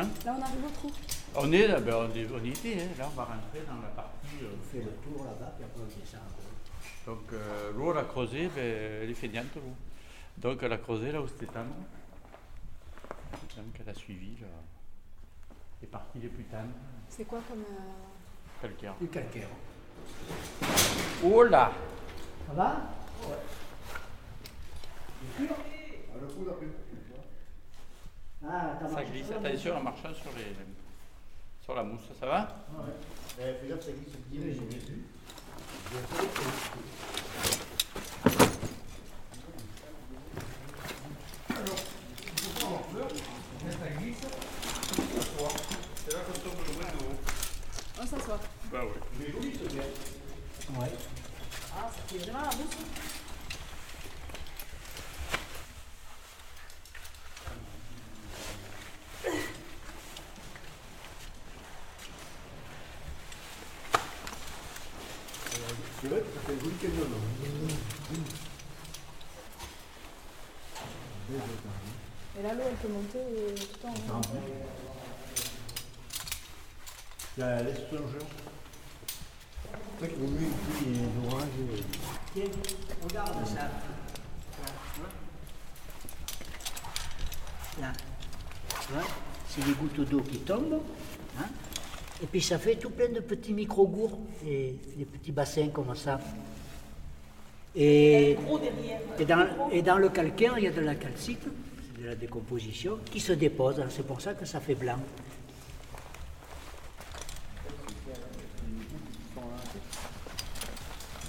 [0.00, 0.08] Hein?
[0.24, 0.90] Là, on arrive au trou.
[1.36, 2.88] on est là, ben, on, est, on y était, hein.
[2.98, 4.26] là on va rentrer dans la partie.
[4.42, 7.10] euh, On fait le tour là-bas, puis après on descend un peu.
[7.10, 8.64] donc euh, l'eau, elle a creusé, ben,
[9.02, 9.62] elle est feignante l'eau.
[10.38, 11.74] Donc elle a creusé là où c'était tendre.
[13.56, 14.46] Donc elle a suivi là,
[15.82, 16.68] les parties les plus tendres,
[17.08, 17.60] C'est quoi comme.
[17.60, 18.94] euh, calcaire.
[19.00, 19.48] Du calcaire.
[21.24, 21.72] Oh là
[22.48, 22.76] Ça va?
[23.22, 23.36] Ah,
[25.36, 26.66] t'as Ça marché
[29.04, 30.56] glisse, sur la attention en marchant sur, les,
[31.62, 32.48] sur la mousse, ça va?
[33.38, 35.04] Eh, fais gaffe, ça glisse bien, j'ai vu.
[46.02, 46.72] C'est là qu'on tombe le
[48.00, 48.40] On s'assoit.
[48.72, 49.26] Bah ouais.
[50.78, 50.92] Ouais.
[51.76, 52.76] Ah, ça fait vraiment la mousse.
[66.02, 66.69] C'est vrai que ça fait un joli camion.
[72.38, 73.94] Et là, l'eau, elle peut monter euh, tout le temps.
[74.14, 74.20] hein.
[77.38, 78.18] Ça laisse plonger.
[79.98, 81.48] C'est vrai qu'il vaut mieux orages.
[82.34, 82.44] Tiens,
[83.02, 83.68] regarde ça.
[87.80, 87.92] Là.
[88.86, 89.02] Tu vois,
[89.48, 90.80] c'est des gouttes d'eau qui tombent.
[91.38, 91.46] hein.
[92.22, 96.20] Et puis ça fait tout plein de petits micro-gourds, et des petits bassins comme ça.
[97.76, 98.36] Et,
[99.18, 101.46] et, dans, et dans le calcaire, il y a de la calcite,
[102.00, 103.80] de la décomposition, qui se dépose.
[103.90, 104.98] C'est pour ça que ça fait blanc.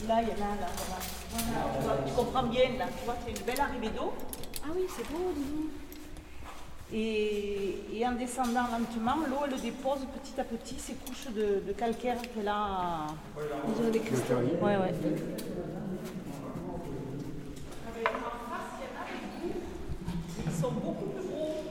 [0.07, 0.67] Là, il y en a là.
[0.87, 0.99] Voilà.
[1.33, 2.85] Voilà, tu, vois, tu comprends bien là.
[2.97, 4.11] Tu vois, c'est une belle arrivée d'eau.
[4.63, 5.69] Ah oui, c'est beau, dis donc.
[6.93, 11.73] Et, et en descendant lentement, l'eau elle dépose petit à petit ces couches de, de
[11.73, 13.05] calcaire qu'elle a.
[13.65, 14.33] On dirait des cristaux.
[14.61, 14.93] Ouais, ouais.
[20.45, 21.63] Ils sont beaucoup plus gros.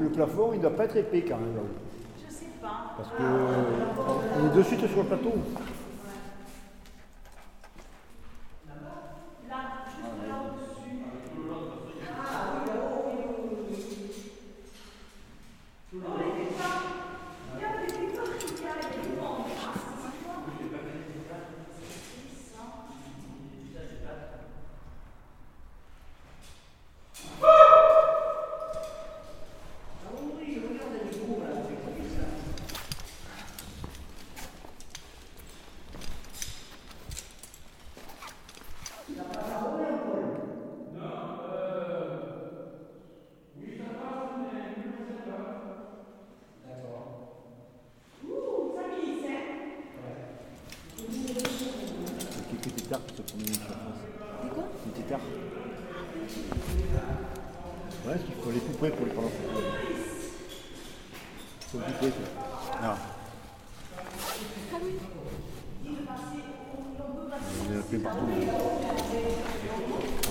[0.00, 1.54] Le plafond, il ne doit pas être épais quand même.
[1.54, 1.66] là-haut.
[2.28, 2.92] Je sais pas.
[2.94, 3.64] Parce que euh,
[4.42, 5.32] on est de suite sur le plateau.
[52.60, 54.42] Quelques tétards qui se promènent sur la face.
[54.42, 55.20] Des quoi Des tétards.
[58.06, 59.60] Ouais, parce qu'il faut aller tout près pour les prendre en photo.
[61.68, 62.26] Faut tout près, quoi.
[62.82, 62.96] Ah.
[67.62, 68.18] On est un peu partout.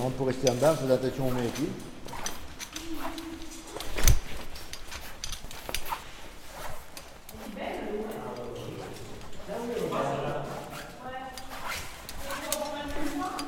[0.02, 0.59] On peut rester en bas, faire attention aux mains et
[1.50, 1.68] pieds.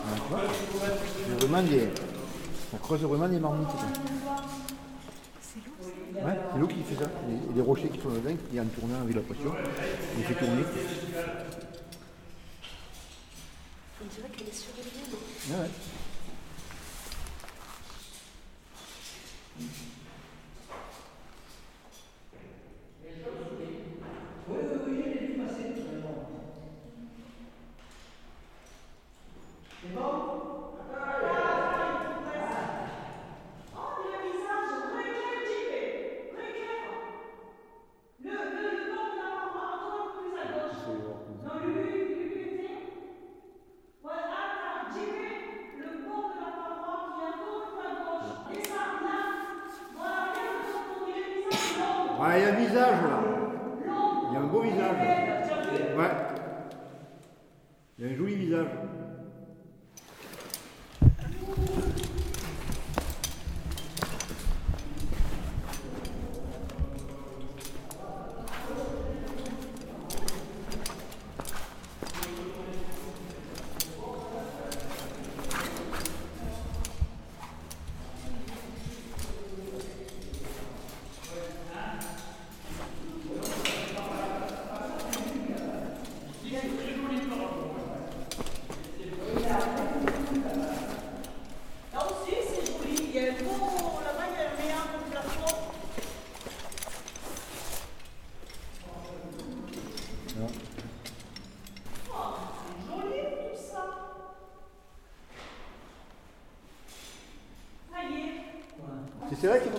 [0.04, 0.88] Ah, tu vois,
[1.26, 1.88] c'est vraiment des...
[2.70, 3.68] Ça creuse vraiment des marmites.
[3.68, 3.82] quoi.
[6.24, 7.10] Ouais, c'est l'eau qui fait ça.
[7.28, 9.54] Il y a des rochers qui sont dedans, qui en tournant avec la pression,
[10.18, 10.62] il fait tourner.
[14.00, 14.90] On dirait qu'elle est surélevée.
[15.50, 15.56] ouais.
[15.56, 15.70] Ouais,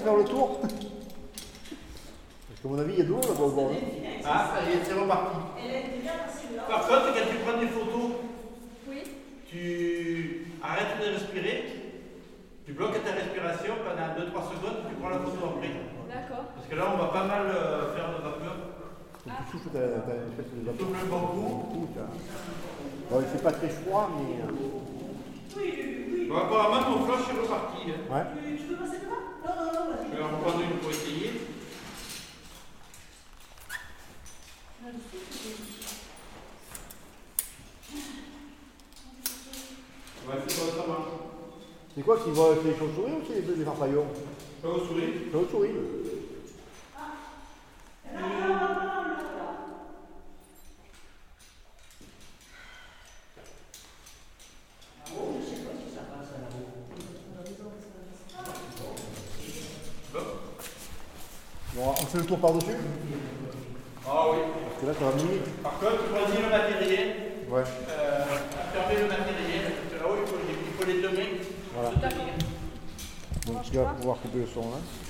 [0.04, 0.74] faire le tour Parce
[2.62, 3.72] qu'à mon avis, il y a de l'eau là-bas au bord.
[3.72, 3.78] hein.
[4.26, 5.38] Ah, ça y est, c'est reparti.
[6.70, 8.12] Par contre, quand tu prends des photos,
[8.90, 9.04] Oui.
[9.50, 11.58] tu arrêtes de respirer,
[12.66, 15.72] tu bloques ta respiration pendant 2-3 secondes, tu prends la photo après.
[16.08, 16.46] D'accord.
[16.56, 18.56] Parce que là, on va pas mal euh, faire de vapeur.
[19.26, 20.88] Donc tu souffles, t'as t'as une espèce de Tu vapeur.
[20.88, 21.72] souffles un bon coup.
[21.74, 22.12] Tout, t'as-
[23.16, 24.42] Bon, il fait pas très froid, mais.
[24.44, 24.48] euh,
[26.30, 27.78] Bon, apparemment, mon flash est reparti.
[27.92, 28.02] hein.
[28.10, 28.24] Ouais.
[30.12, 31.32] Je vais en prendre une pour essayer.
[40.28, 41.08] Ouais, c'est pas ça marche.
[42.04, 44.06] C'est quoi qui va C'est les chauves-souris ou c'est les, les farfaillons
[44.62, 45.72] chauves-souris.
[61.74, 62.68] Bon, on fait le tour par-dessus
[74.54, 75.03] 中了。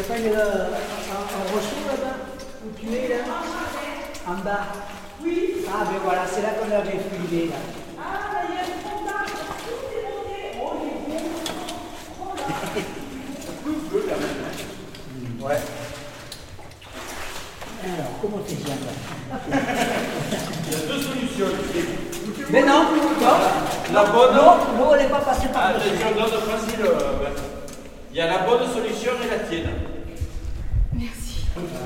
[0.00, 2.16] Il n'y a pas une, euh, un, un ressort là-bas
[2.64, 3.16] Où tu es là
[4.26, 4.60] En bas
[5.22, 5.56] Oui.
[5.68, 7.56] Ah ben voilà, c'est là qu'on avait filé là.
[15.40, 15.56] Ouais.
[17.82, 19.50] Alors, comment tu viens là
[20.68, 21.46] Il y a deux solutions.
[22.50, 24.34] Mais non, non, La bonne.
[24.36, 26.80] non, l'eau elle n'est pas passée par Ah, donne facile.
[26.84, 27.32] euh, ouais.
[28.12, 29.70] Il y a la bonne solution et la tienne.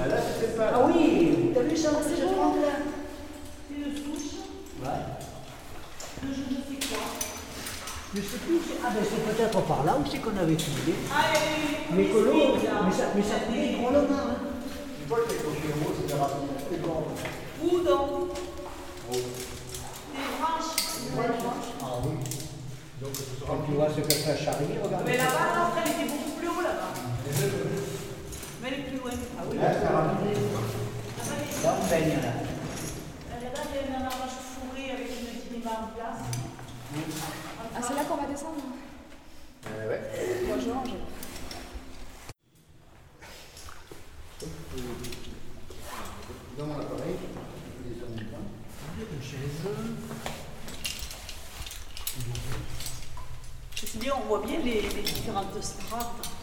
[0.09, 0.45] Merci.
[0.61, 2.73] Ah oui, t'as vu ça C'est le trompe là
[3.69, 4.33] C'est une souche.
[4.83, 5.03] Ouais.
[6.23, 7.05] De je ne sais quoi?
[8.15, 10.95] Je sais plus, c'est- ah ben c'est peut-être par là où c'est qu'on avait filé.
[11.13, 12.81] Ah, et Mais que l'eau, là.
[12.87, 13.99] mais ça, mais ça coulait drôlement.
[13.99, 14.37] Hein.
[15.03, 16.55] Tu vois que les haut, c'est des racines.
[16.71, 17.05] C'est bon.
[17.65, 18.31] Où donc
[19.11, 19.19] Des
[20.39, 20.75] branches.
[21.03, 21.71] Des branches.
[21.83, 22.15] Ah oui.
[23.03, 23.11] Donc
[23.47, 25.03] quand tu vois ce que fait Charlie, regarde.
[25.07, 26.93] Mais là-bas, l'autre, elle était beaucoup plus haut là-bas
[28.65, 29.01] vais aller plus.
[29.39, 29.57] Ah oui.
[29.59, 29.73] Là,
[37.77, 39.69] Ah, c'est là qu'on va descendre hein.
[39.69, 40.01] euh, Ouais.
[40.47, 40.69] Moi, je.
[46.59, 47.17] Dans mon appareil,
[47.85, 48.21] je vais descendre.
[48.99, 49.61] Une chaise.
[53.75, 56.34] C'est bien, on voit bien les différentes strates.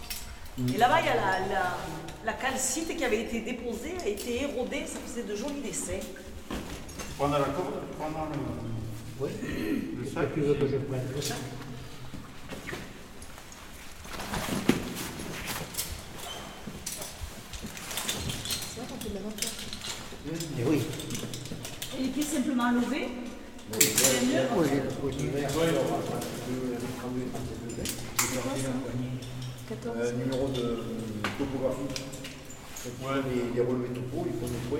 [0.69, 1.77] Et là-bas, il y a la, la,
[2.25, 5.93] la calcite qui avait été déposée, a été érodée, ça faisait de jolis dessins.
[7.17, 8.39] Pendant la corde, pendant le.
[9.19, 9.29] Oui.
[9.99, 11.37] Le sac, que tu veux que je prenne le sac
[18.73, 19.47] C'est vrai qu'on fait de la vente.
[20.59, 20.81] Eh oui.
[21.99, 23.09] Et les pieds simplement levés.
[23.79, 24.41] C'est mieux.
[24.55, 25.49] Oui, j'ai le pot d'hiver.
[29.69, 29.97] 14.
[29.97, 30.77] Euh, numéro de euh,
[31.37, 31.87] topographie.
[33.03, 33.21] Ouais.
[33.29, 34.79] Les, les relevés topo, il faut des points.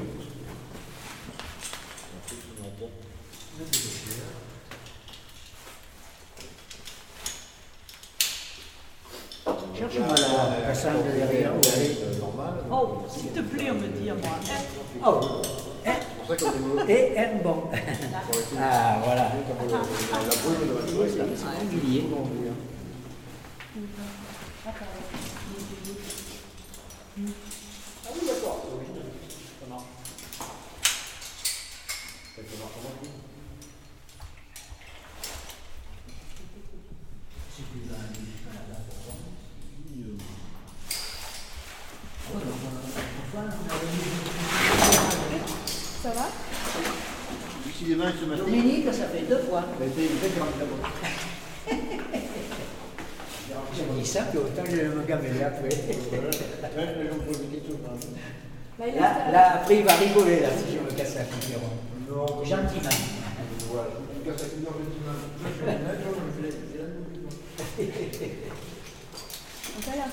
[9.78, 11.52] Cherche-moi la derrière.
[11.76, 11.98] elle est.
[12.04, 12.54] Euh, normal.
[12.72, 14.30] Oh, s'il te plaît, on me dit à moi.
[14.44, 14.62] hein.
[15.06, 15.42] Oh,
[16.88, 17.64] et un bon.
[18.60, 19.32] Ah, voilà.
[19.32, 19.36] La
[19.66, 21.30] brûle de la Oui, chose, ça, là.
[21.36, 22.06] c'est régulier.
[28.06, 28.66] Ah oui, d'accord.
[28.80, 28.86] oui.
[29.62, 29.84] Ça marche.
[32.36, 33.10] Ça marche comment tout
[46.04, 46.28] Ça va
[47.70, 48.40] Ici les mains se mettent.
[48.40, 49.64] Dominique, ça fait deux fois.
[49.80, 50.80] Ben, c'est une vraie grande d'abord.
[53.76, 55.70] J'ai dit ça, puis autant je vais me gaver après.
[55.70, 58.16] Ouais, les gens posent des questions quand même.
[58.80, 59.32] Là, il est Là, installé.
[59.32, 61.60] là, après, il va rigoler, là, si je me casse la figure.
[62.10, 62.90] Non, Gentiment.
[63.72, 63.88] voilà.
[64.14, 65.16] Je me casse la figure gentiment.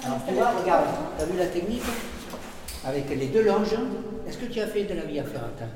[0.04, 0.84] Alors, tu vois, regarde,
[1.16, 1.82] tu as vu la technique
[2.86, 3.74] Avec les deux longes,
[4.28, 5.66] est-ce que tu as fait de la via ferrata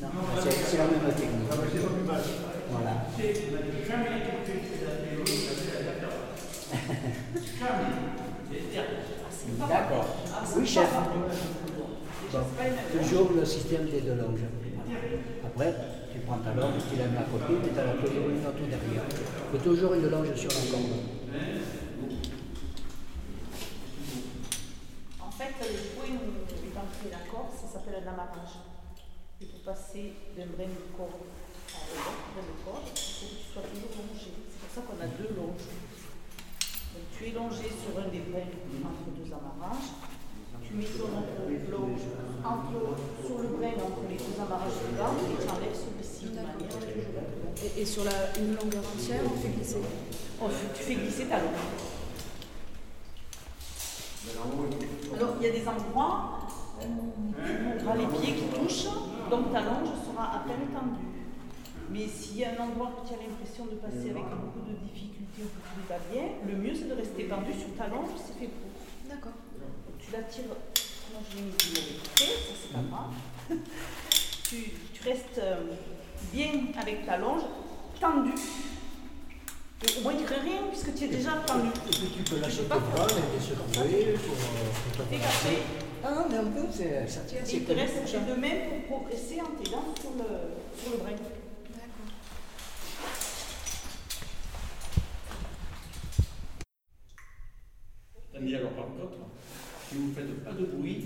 [0.00, 0.08] Non.
[0.40, 1.48] c'est c'est la même technique.
[1.50, 2.20] Ah, c'est pas plus mal.
[2.70, 2.92] Voilà.
[9.68, 10.06] D'accord.
[10.56, 10.88] Oui, chef.
[12.32, 14.40] Toujours le système des deux longes.
[15.44, 15.74] Après,
[16.12, 18.46] tu prends ta longe, tu la mets à côté, mais tu as la toujours une
[18.46, 19.04] autre derrière.
[19.04, 20.96] Il faut toujours une longe sur la corde.
[25.20, 28.64] En fait, le point où est entré la corde, ça s'appelle un amarrage.
[29.42, 31.28] Et pour passer d'un brin de corde
[31.68, 34.32] à l'autre brin de corde, il faut que tu sois toujours longé.
[34.48, 35.68] C'est pour ça qu'on a deux longes.
[36.96, 38.56] Donc tu es longé sur un des brins
[38.88, 39.92] entre deux amarrages.
[40.72, 42.00] Ton autre longe
[42.42, 46.80] entre- sur le brin entre les deux amarrages suivants et tu enlèves celui-ci de manière.
[47.62, 49.76] Et, et sur la, une longueur entière, on fait glisser?
[50.40, 51.60] Oh, tu fais glisser ta longe.
[55.14, 56.48] Alors, il y a des endroits
[56.80, 57.34] où
[57.78, 58.88] tu auras les pieds qui touchent,
[59.30, 61.12] donc ta longe sera à peine tendue.
[61.90, 64.72] Mais s'il y a un endroit où tu as l'impression de passer avec beaucoup de
[64.88, 68.08] difficultés ou que tu pas bien, le mieux c'est de rester tendu sur ta longe,
[68.16, 68.70] c'est fait pour.
[69.10, 69.36] D'accord.
[70.30, 71.50] Tires, moi je l'ai
[72.18, 73.12] ça c'est pas grave.
[74.44, 75.56] tu, tu restes euh,
[76.32, 76.50] bien
[76.80, 77.42] avec ta longe,
[78.00, 78.32] tendue.
[79.84, 81.68] Et au moins il ne crée rien puisque tu es déjà tendu.
[81.68, 85.58] Et puis tu peux lâcher pas bras, les secouer pour, euh, pour Et après,
[86.04, 87.40] Ah non, mais un peu, c'est- ça tient.
[87.40, 87.94] Et c'est il te reste
[88.26, 90.28] deux mains pour progresser en t'aidant sur le,
[90.80, 91.10] sur le brin.
[91.10, 92.12] D'accord.
[98.32, 99.16] Tandis alors par contre,
[99.92, 101.04] si vous ne faites pas de bruit,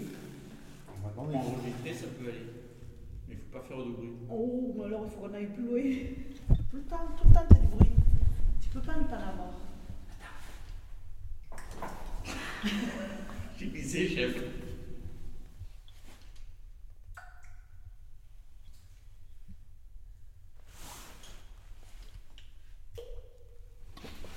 [1.16, 2.46] enregistrer ça peut aller.
[3.28, 4.10] Mais il ne faut pas faire de bruit.
[4.30, 5.82] Oh, mais alors il faut qu'on aille plus loin.
[6.70, 7.90] Tout le temps, tout le temps, tu as du bruit.
[8.60, 9.54] Tu peux pas ne pas l'avoir.
[13.58, 14.36] J'ai glissé, chef.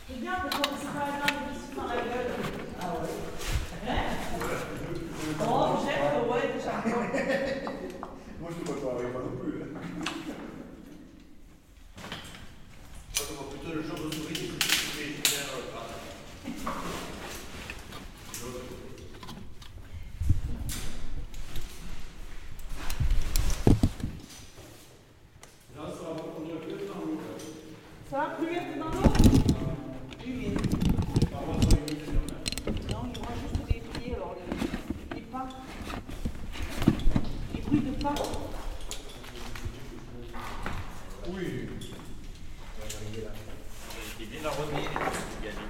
[0.08, 2.34] C'est bien commencer par la main dessus dans la gueule.
[2.82, 3.90] Ah ouais.
[3.90, 4.04] Hein
[5.42, 6.74] Oh, Jeff, ouais, déjà.
[8.42, 9.62] Moi, je ne peux pas travailler pas non plus.
[9.62, 9.68] hein.
[9.76, 10.06] Moi,
[13.16, 16.00] je vois plutôt le genre de souris que je vais faire le travail.
[28.10, 29.10] Ça va plus vite dans l'eau
[30.20, 30.60] Plus vite.
[32.92, 35.48] Non, il y aura juste des pieds, alors les, les pas.
[37.56, 38.16] Les bruits de pas.
[41.28, 41.70] Oui.
[44.20, 45.66] J'ai bien arrosé, j'ai gagné.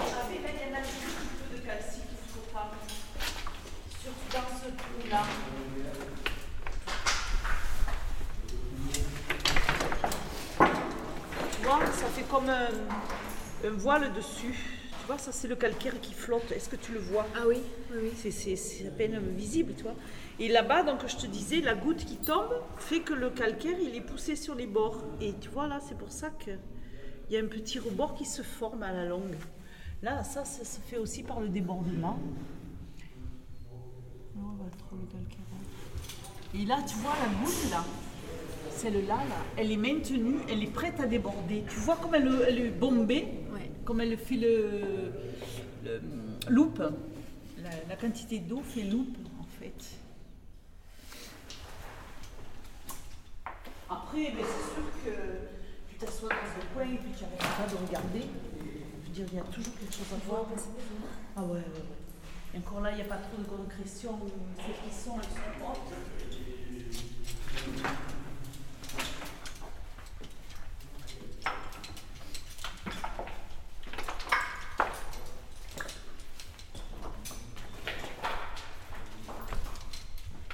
[0.00, 2.70] Avec là, il y en a un petit peu de calcite qu'il faut pas.
[4.02, 5.22] Surtout dans ce trou-là.
[11.80, 12.68] Ça fait comme un,
[13.66, 14.52] un voile dessus.
[15.00, 16.52] Tu vois, ça c'est le calcaire qui flotte.
[16.52, 17.26] Est-ce que tu le vois?
[17.34, 17.56] Ah oui,
[17.90, 18.30] oui, oui.
[18.30, 19.94] C'est- à peine visible, tu vois.
[20.38, 23.94] Et là-bas, donc je te disais, la goutte qui tombe fait que le calcaire, il
[23.96, 25.02] est poussé sur les bords.
[25.20, 26.58] Et tu vois, là, c'est pour ça qu'il
[27.30, 29.34] y a un petit rebord qui se forme à la longue.
[30.02, 32.18] Là, ça, ça se fait aussi par le débordement.
[34.36, 35.38] Non, on va trop le calcaire.
[36.54, 37.82] Et là, tu vois la goutte, là,
[38.76, 41.64] celle-là, là, elle est maintenue, elle est prête à déborder.
[41.68, 43.28] Tu vois comme elle, elle est bombée?
[43.52, 43.70] Ouais.
[43.84, 45.12] comme elle fait le,
[45.84, 46.00] le
[46.48, 46.82] loupe,
[47.58, 49.98] la, la quantité d'eau fait loupe en fait.
[53.90, 55.10] Après, ben, c'est sûr que
[55.90, 58.22] tu t'assois dans un coin et puis tu n'arrêtes pas de regarder.
[59.02, 60.46] Je veux dire, il y a toujours quelque chose à voir.
[61.36, 62.54] Ah ouais, ouais, ouais.
[62.54, 64.18] Et encore là, il n'y a pas trop de concrétion.
[64.56, 65.72] Ces frissons, elles sont.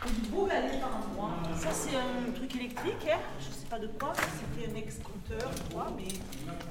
[0.06, 1.32] Et du beau galet par endroit.
[1.56, 2.32] Ça, c'est un
[3.10, 3.18] hein.
[3.40, 6.08] je sais pas de quoi, c'était un extincteur, quoi, mais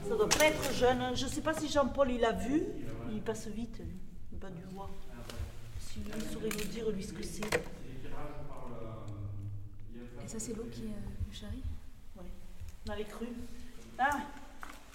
[0.07, 1.15] ça doit pas être jeune.
[1.15, 2.63] Je sais pas si Jean-Paul il l'a vu,
[3.11, 4.89] il passe vite, n'a pas dû voir.
[5.79, 7.45] Si lui, il saurait nous dire lui ce que c'est.
[10.23, 11.63] Et ça, c'est l'eau qui euh, charrie?
[12.17, 12.25] Ouais.
[12.85, 13.27] Dans les crues.
[13.97, 14.19] Ah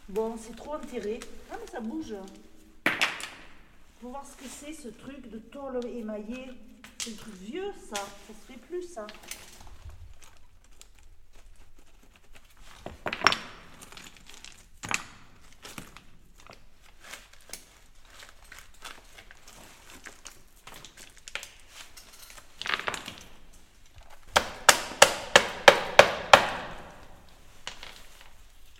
[0.08, 1.20] Bon, c'est trop enterré.
[1.50, 2.14] Ah, mais ça bouge.
[4.00, 6.50] Faut voir ce que c'est, ce truc de tôle émaillée.
[6.98, 7.96] C'est un truc vieux, ça.
[7.96, 9.06] Ça se fait plus, ça.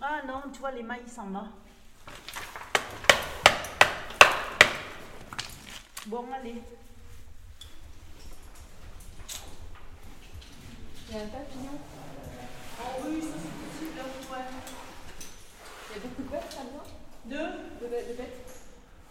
[0.05, 0.21] Ah
[0.93, 1.45] mailles s'en va.
[6.07, 6.63] Bon, allez.
[11.09, 11.79] Il y a un papillon.
[12.79, 14.45] Oh oui, ça c'est possible, là, ouais.
[15.89, 16.85] Il y a beaucoup de bêtes là-dedans
[17.27, 17.37] Deux.
[17.37, 17.89] De?
[17.89, 18.61] Bêtes, de bêtes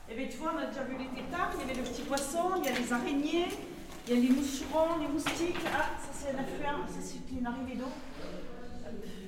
[0.10, 2.04] Eh bien, tu vois, on a déjà vu les tétards, il y avait le petit
[2.04, 3.48] poisson, il y a les araignées,
[4.08, 5.66] il y a les moucherons, les moustiques.
[5.74, 7.92] Ah, ça c'est un affluent, ça c'est une arrivée d'eau.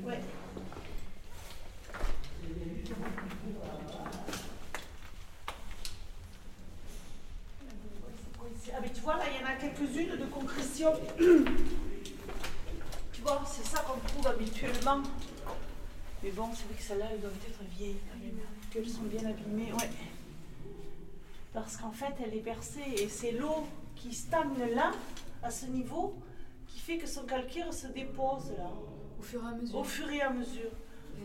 [0.04, 0.20] Ouais.
[8.76, 10.92] Ah, mais tu vois, là, il y en a quelques-unes de concrétion.
[13.14, 15.02] tu vois, c'est ça qu'on trouve habituellement.
[16.24, 18.40] Mais bon, c'est vrai que celles-là, elles doivent être vieilles quand même.
[18.72, 19.90] Qu'elles sont bien abîmées, ouais.
[21.54, 24.92] Parce qu'en fait, elle est percée et c'est l'eau qui stagne là,
[25.44, 26.16] à ce niveau,
[26.68, 28.72] qui fait que son calcaire se dépose là,
[29.20, 29.78] Au fur et à mesure.
[29.80, 30.72] au fur et à mesure.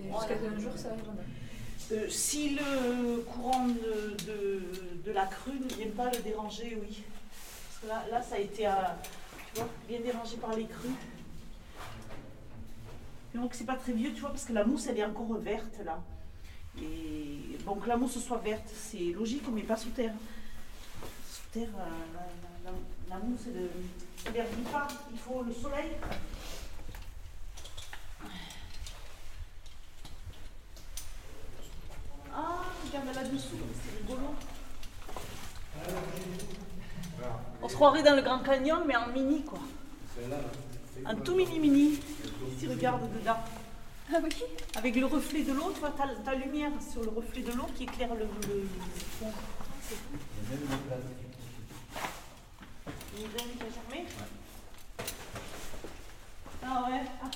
[0.03, 1.03] Jusqu'à un jour, ça arrive.
[1.93, 4.63] Euh, si le courant de, de,
[5.07, 7.03] de la crue ne vient pas le déranger, oui.
[7.87, 8.67] Là, ça a été
[9.55, 10.97] vois, bien dérangé par les crues.
[13.35, 15.79] Donc c'est pas très vieux, tu vois, parce que la mousse, elle est encore verte
[15.85, 16.01] là.
[16.81, 20.15] Et bon, que la mousse soit verte, c'est logique, mais pas sous terre.
[21.31, 22.71] Sous terre, euh,
[23.09, 24.89] la, mousse, elle ne verdit pas.
[25.13, 25.93] Il faut le soleil.
[32.35, 34.35] Ah, regarde là-dessous, c'est rigolo.
[37.63, 39.59] On se croirait dans le Grand Canyon, mais en mini, quoi.
[41.05, 42.01] Un tout mini mini.
[42.59, 43.37] Si regarde dedans.
[44.13, 44.31] Ah oui
[44.77, 47.83] Avec le reflet de l'eau, tu vois, ta, lumière sur le reflet de l'eau qui
[47.85, 48.69] éclaire le, le, le
[49.19, 49.33] fond.
[53.17, 54.05] Une veine qui a
[56.65, 57.03] Ah ouais.
[57.23, 57.31] Ah.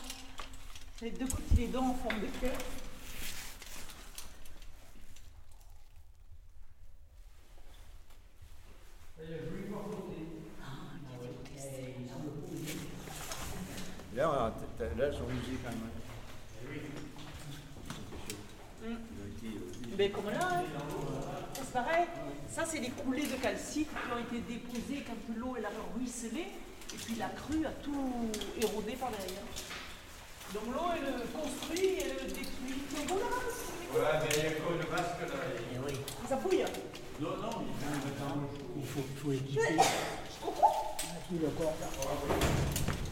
[1.03, 2.57] Les deux côtés des dents en forme de cœur.
[14.15, 15.91] Là, t'as- là, sont usées quand même.
[18.85, 18.97] Euh,
[19.97, 20.63] Ben comme là, hein.
[21.55, 22.05] Ça, c'est pareil.
[22.51, 26.41] Ça, c'est des coulées de calcite qui ont été déposées quand l'eau elle a ruisselé.
[26.93, 28.31] Et puis la crue a tout
[28.61, 29.43] érodé par derrière.
[30.53, 32.83] Donc l'eau, elle construit et elle détruit.
[32.95, 33.27] C'est beau là
[33.95, 35.39] Ouais, mais il y a quoi de basque là?
[35.87, 35.95] Oui,
[36.29, 36.65] Ça fouille.
[37.20, 37.64] Non, non,
[38.77, 40.96] il faut, faut équiper Je comprends.
[41.29, 41.75] tout le corps.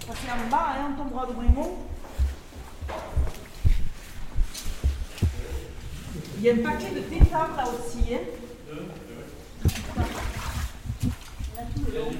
[0.06, 1.76] Passer en bas, hein, on tombera de Brémont.
[6.38, 8.14] Il y a un paquet de tétards là aussi.
[8.14, 8.20] Hein.
[8.72, 8.76] Il
[11.06, 12.10] y en a tout le long.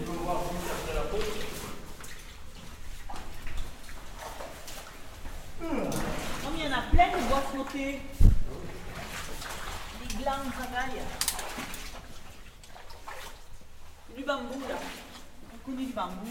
[5.62, 8.00] Non, mais il y en a plein de bois flottés.
[10.00, 10.36] Les glaces.
[10.58, 11.00] pagaille.
[14.16, 14.76] Du bambou là.
[15.52, 16.28] On connaît du bambou.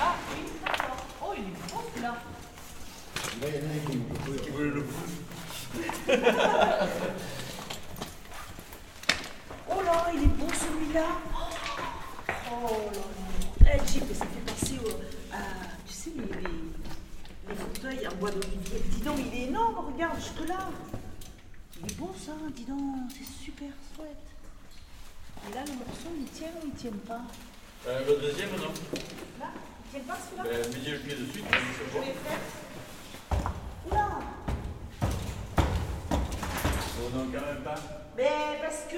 [0.00, 1.06] Ah oui, d'accord.
[1.20, 2.12] Oh, il est beau celui-là.
[3.40, 3.94] Là, il y en a qui,
[4.56, 4.86] le.
[9.70, 11.06] Oh là, il est beau celui-là.
[12.52, 13.00] Oh là
[13.66, 13.72] là.
[13.74, 14.88] Eh, Jeep, ça fait penser au,
[15.34, 15.36] à,
[15.84, 16.67] tu sais, les, les,
[17.82, 18.80] les fauteuils en bois d'olivier.
[18.90, 20.68] Dis donc, il est énorme, regarde, jusque-là.
[21.80, 24.16] Il est beau ça, dis donc, c'est super chouette.
[25.48, 27.20] Et là, le morceau, il tient ou il tient pas
[27.86, 28.72] Euh, le deuxième, non
[29.38, 29.50] Là,
[29.84, 32.40] il tient pas celui-là ben, Mettez le pied dessus, Je vais faire.
[33.86, 34.08] Oula
[37.00, 37.76] Oh non, quand même pas.
[38.16, 38.96] Mais parce que.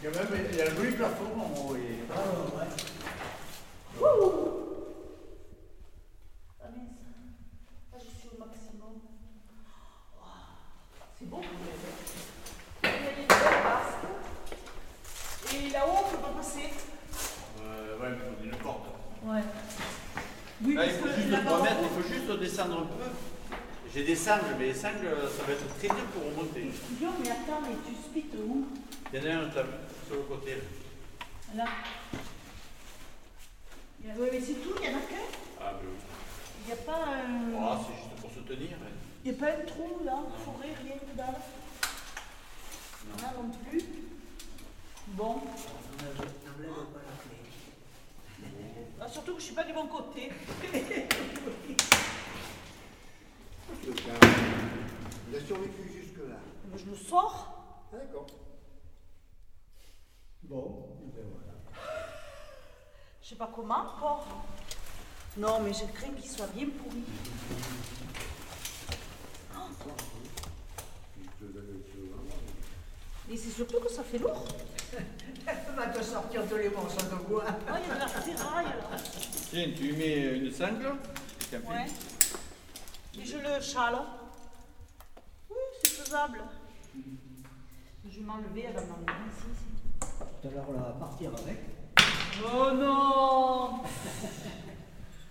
[0.00, 1.76] Quand même, il y a un joli plafond en haut.
[1.76, 2.04] Et...
[2.10, 2.16] Ah
[6.70, 6.98] mince.
[7.92, 8.94] Là, je suis au maximum.
[10.14, 10.28] Waouh,
[11.18, 11.52] C'est beau quand même.
[12.84, 14.06] Il y a des belles basques.
[15.54, 16.68] Et là-haut, on ne peut pas passer.
[17.60, 18.86] Euh, ouais, mais il faut une porte.
[19.24, 19.42] Ouais.
[20.62, 23.10] Oui, Là, il faut juste là-bas, 3 mètres, il faut juste descendre un peu.
[23.92, 26.70] J'ai des sangles, mais les sangles, ça va être très dur pour remonter.
[26.96, 28.64] Guillaume, mais attends, mais tu spites où
[29.12, 29.64] Il y en a un sur
[30.14, 30.62] le côté.
[31.56, 31.64] Là.
[34.04, 35.26] Oui, mais c'est tout, il n'y en a qu'un.
[35.60, 35.98] Ah, ben oui.
[36.62, 37.52] Il n'y a pas un.
[37.56, 38.76] Oh, c'est juste pour se tenir.
[38.80, 38.92] hein.
[39.24, 41.40] Il n'y a pas un trou là, forêt, rien dalle.
[43.20, 43.82] Là non plus.
[45.08, 45.48] Bon pas
[46.00, 47.38] la clé.
[48.97, 50.30] Ah, surtout que je ne suis pas du bon côté.
[55.30, 56.36] Il a survécu jusque-là.
[56.76, 57.90] Je le sors.
[57.92, 58.26] Ah, d'accord.
[60.42, 61.54] Bon, et ben voilà.
[63.22, 64.26] Je sais pas comment encore.
[65.36, 67.04] Non, mais je crains qu'il soit bien pourri.
[73.30, 74.46] Et c'est surtout que ça fait lourd.
[75.70, 77.44] On va te sortir tous les morceaux de bois.
[77.68, 78.96] Ah, il y a de la ferraille là.
[79.50, 80.94] Tiens, tu lui mets une sangle.
[81.52, 81.86] Ouais.
[83.18, 83.96] Et je le chale.
[85.50, 86.40] Oui, c'est faisable.
[88.10, 89.46] Je vais m'enlever, elle va ici.
[89.52, 90.08] ici.
[90.42, 91.58] Tout à l'heure, on va partir avec.
[92.44, 93.82] Oh non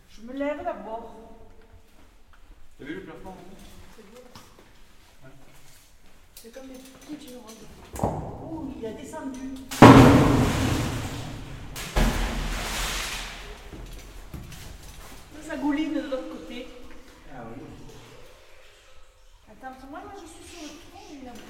[0.09, 1.15] Je me lève d'abord.
[2.79, 3.33] T'as vu le plafond?
[6.39, 7.65] C'est comme des petites robes.
[8.03, 9.55] Oh, il a descendu.
[15.47, 16.67] Ça gouline de l'autre côté.
[17.33, 17.63] Ah oui.
[19.49, 21.43] Attends, moi, moi, je suis sur le tronc, il a bougé.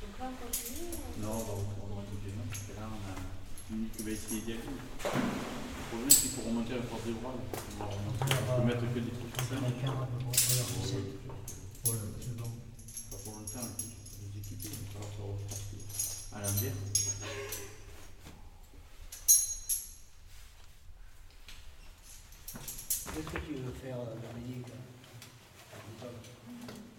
[0.00, 0.92] Donc là, on continue.
[1.20, 1.44] Non, on va
[1.80, 3.74] on va continuer, parce que là, on a
[4.08, 4.60] une qui va essayer d'y aller.
[4.64, 5.10] Le
[5.88, 7.34] problème, c'est qu'il faut remonter la force des bras.
[7.34, 7.84] On.
[7.84, 9.56] On peut mettre que des trucs comme ça.
[13.10, 15.80] Pas pour longtemps, les équiper, il va falloir se reporter
[16.32, 16.76] à l'inverse.
[23.14, 24.66] Qu'est-ce que tu veux faire, euh, Dominique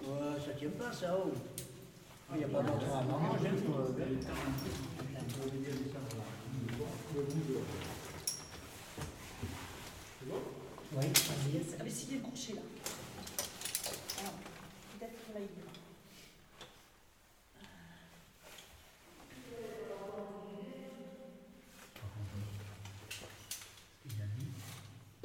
[0.01, 1.31] Ouais, ça tient pas, ça, oh.
[2.31, 3.49] Il n'y a pas d'autre à manger.
[6.79, 6.85] Oui.
[10.97, 12.61] Ah, mais s'il est couché là.
[14.19, 14.33] Alors,
[14.97, 15.71] peut-être là, il est là.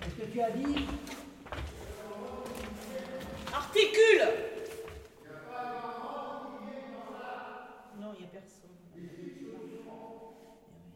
[0.01, 0.87] Qu'est-ce que tu as dit
[3.53, 4.29] Articule
[8.01, 8.71] Non, il n'y a personne.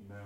[0.08, 0.16] Ben,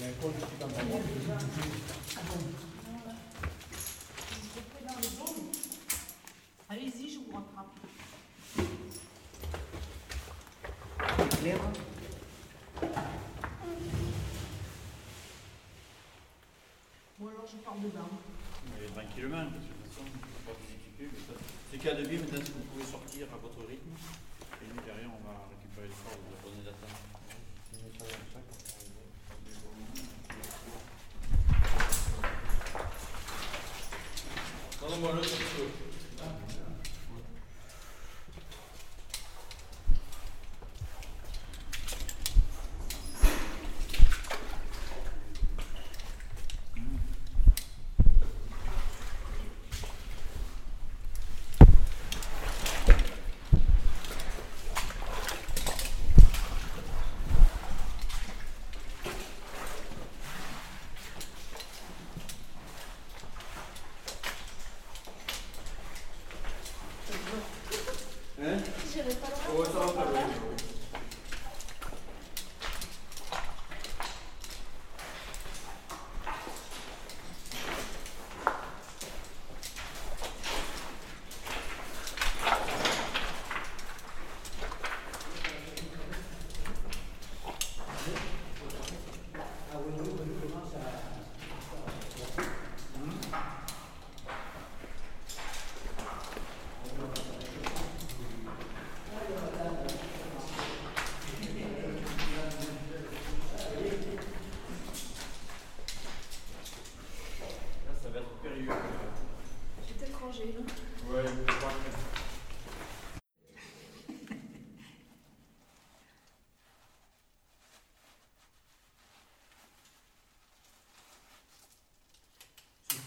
[0.00, 0.09] oui.
[6.68, 7.74] Allez-y, je vous rattrape.
[17.18, 18.10] Ou alors je pars dedans.
[18.78, 21.08] Mais tranquillement, parce que de toute façon, on ne pas vous équiper
[21.72, 23.69] C'est qu'à début, maintenant, vous pouvez sortir à votre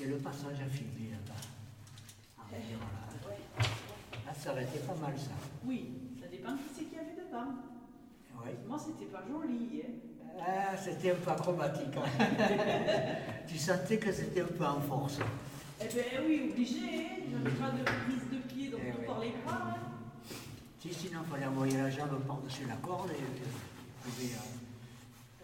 [0.03, 1.39] C'était le passage à filmer là-bas.
[2.37, 4.33] Ah, on là.
[4.37, 5.31] Ça aurait été pas mal ça.
[5.65, 7.53] Oui, ça dépend qui c'est qu'il y avait dedans.
[8.43, 8.51] Oui.
[8.67, 9.81] Moi, c'était pas joli.
[9.81, 10.41] Hein.
[10.45, 11.95] Ah, c'était un peu acrobatique.
[11.95, 12.25] hein.
[13.47, 15.19] tu sentais que c'était un peu en force.
[15.79, 16.79] Eh ben oui, obligé.
[16.79, 17.21] Hein.
[17.31, 19.27] J'avais pas de prise de pied, donc Eh tout oui.
[19.27, 19.69] les bras.
[19.69, 19.75] Hein.
[20.81, 23.13] Si, sinon, il fallait envoyer la jambe par-dessus la corde et.
[23.13, 24.62] et- et, euh, ah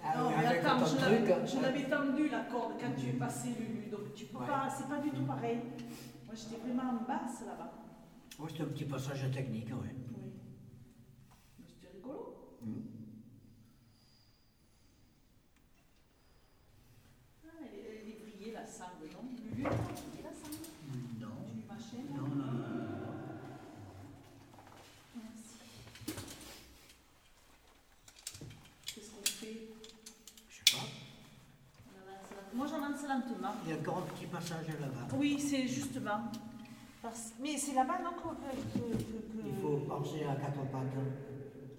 [0.03, 1.45] non, oui, mais attends, hein.
[1.45, 3.89] je l'avais tendu la corde quand tu es passé, Lulu.
[3.91, 4.47] Donc tu peux Ouais.
[4.47, 5.59] pas, c'est pas du tout pareil.
[6.25, 7.71] Moi, j'étais vraiment en basse là-bas.
[8.39, 9.87] Oui, c'était un petit passage technique, oui.
[10.15, 10.31] Oui.
[11.59, 12.57] Mais c'était rigolo.
[17.45, 20.65] Ah, elle, est- elle est brillée la sangle, non Lulu, elle a brillé la sangle
[21.19, 21.27] Non.
[21.53, 23.09] du machin là Non, non, non, non.
[25.15, 25.59] Merci.
[28.85, 29.67] Qu'est-ce qu'on fait
[30.49, 30.83] Je sais pas.
[31.87, 32.53] On avance lentement.
[32.53, 33.53] Moi, j'avance lentement.
[33.65, 35.07] Il y a encore un petit passage là-bas.
[35.17, 36.21] Oui, c'est justement.
[37.01, 40.93] Parce- Mais c'est là-bas, non que, que- que- que- Il faut penser à quatre pattes.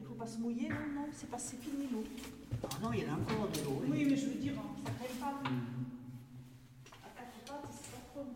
[0.01, 2.05] Il faut pas se mouiller, non, non, c'est pas c'est fini l'eau.
[2.65, 3.83] Ah non, il y en a encore de l'eau.
[3.89, 5.27] Oui, mais je veux dire, ça crème pas.
[7.03, 8.27] À quatre pattes, c'est pas trop.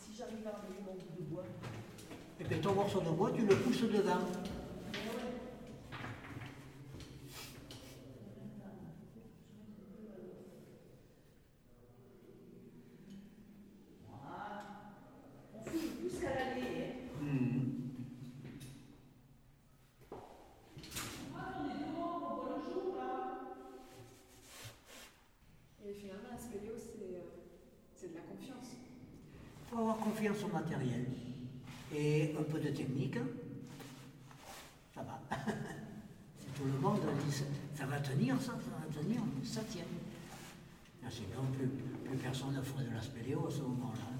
[0.00, 1.44] Si j'arrive à enlever mon bout de bois.
[2.40, 4.20] Et puis ton morceau de bois, tu le pousses dedans.
[15.54, 16.94] On fait plus qu'à l'aller.
[25.86, 27.20] Et finalement, la spéléo, c'est euh,
[27.94, 28.72] c'est de la confiance.
[28.72, 31.06] Il faut avoir confiance au matériel.
[31.94, 33.18] Et un peu de technique.
[34.94, 35.20] Ça va.
[36.38, 39.84] si tout le monde dit ça, ça va tenir, ça, ça va tenir, ça tient.
[41.04, 44.14] Ah, Sinon, plus, plus personne ne ferait de la spéléo à ce moment-là.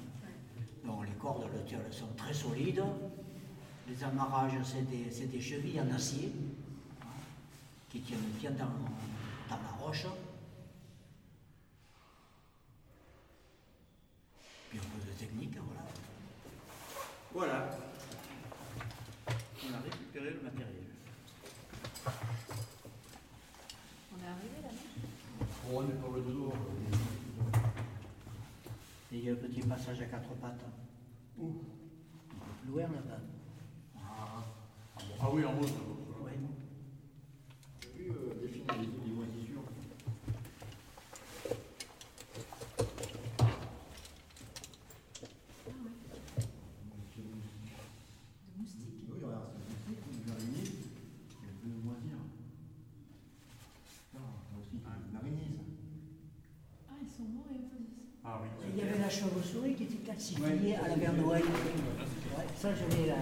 [0.85, 2.83] Donc les cordes le elles sont très solides.
[3.89, 6.31] Les amarrages, c'est des, des chevilles en acier
[7.91, 10.07] qui tiennent bien dans, dans la roche.
[14.69, 15.85] Puis un peu de technique, voilà.
[17.35, 17.69] Voilà.
[19.29, 20.85] On a récupéré le matériel.
[24.13, 25.77] On est arrivé là, non?
[25.77, 26.53] On est pour le dodo.
[29.13, 30.65] Et il y a un petit passage à quatre pattes.
[31.39, 31.63] Où?
[32.69, 33.21] Loin là-bas.
[35.21, 36.25] Ah oui, en haut.
[36.25, 36.33] Ouais.
[37.83, 39.63] J'ai vu euh, définir les, les moisissures.
[47.27, 49.05] De moustiques.
[49.09, 52.19] Oui, regarde, c'est une petite, une araignée, qui est de moisir.
[54.15, 55.63] Non, là aussi, une araignée, ça.
[56.91, 57.69] Ah, ils sont morts et ils
[58.25, 58.49] Ah oui.
[58.71, 59.09] Il y avait la
[60.15, 61.35] calcifiée à la verdoie.
[61.35, 61.43] Ouais,
[62.57, 63.15] ça, je l'ai là.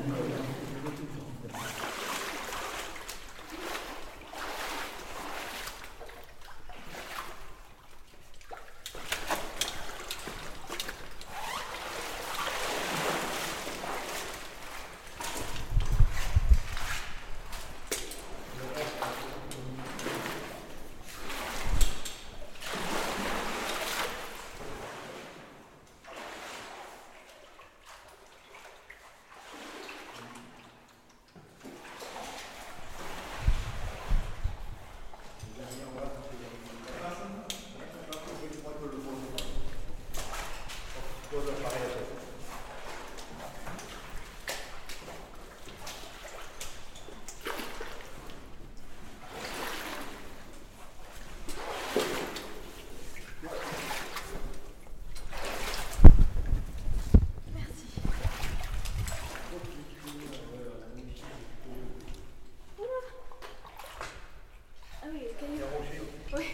[66.37, 66.45] Oui.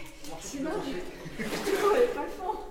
[0.41, 0.71] Sinon,
[1.37, 1.43] je
[2.15, 2.68] pas.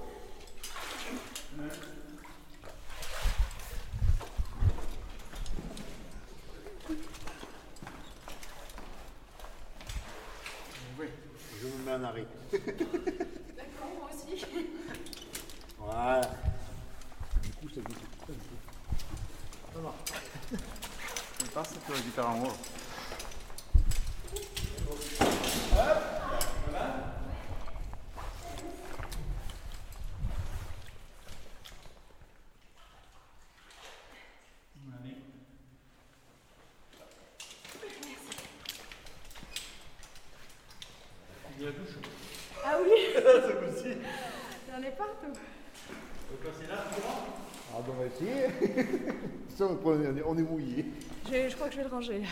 [49.84, 50.84] on est mouillé.
[51.30, 52.22] Je, crois que je vais le ranger.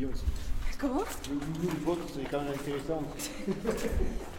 [0.00, 1.02] Ah, comment?
[2.14, 3.02] C'est quand même intéressant.